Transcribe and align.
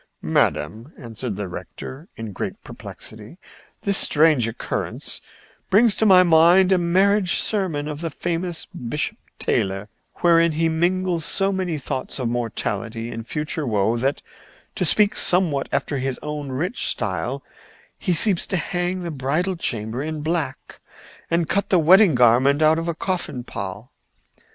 "Madam," 0.23 0.93
answered 0.97 1.35
the 1.35 1.47
rector, 1.47 2.07
in 2.15 2.33
great 2.33 2.63
perplexity, 2.63 3.37
"this 3.83 3.97
strange 3.99 4.47
occurrence 4.47 5.21
brings 5.69 5.95
to 5.95 6.07
my 6.07 6.23
mind 6.23 6.71
a 6.71 6.79
marriage 6.79 7.35
sermon 7.35 7.87
of 7.87 8.01
the 8.01 8.09
famous 8.09 8.65
Bishop 8.65 9.19
Taylor 9.37 9.89
wherein 10.21 10.53
he 10.53 10.67
mingles 10.69 11.23
so 11.23 11.51
many 11.51 11.77
thoughts 11.77 12.17
of 12.17 12.27
mortality 12.27 13.11
and 13.11 13.27
future 13.27 13.67
woe 13.67 13.95
that, 13.95 14.23
to 14.73 14.85
speak 14.85 15.15
somewhat 15.15 15.69
after 15.71 15.99
his 15.99 16.19
own 16.23 16.49
rich 16.51 16.87
style, 16.87 17.43
he 17.99 18.11
seems 18.13 18.47
to 18.47 18.57
hang 18.57 19.01
the 19.03 19.11
bridal 19.11 19.55
chamber 19.55 20.01
in 20.01 20.21
black 20.23 20.79
and 21.29 21.47
cut 21.47 21.69
the 21.69 21.77
wedding 21.77 22.15
garment 22.15 22.63
out 22.63 22.79
of 22.79 22.87
a 22.87 22.95
coffin 22.95 23.43
pall. 23.43 23.91